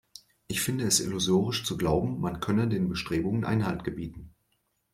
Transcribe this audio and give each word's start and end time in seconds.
Ich 0.47 0.61
finde 0.61 0.85
es 0.85 0.99
illusorisch 0.99 1.63
zu 1.63 1.77
glauben, 1.77 2.19
man 2.19 2.39
könne 2.39 2.67
den 2.67 2.89
Bestrebungen 2.89 3.45
Einhalt 3.45 3.83
gebieten. 3.83 4.33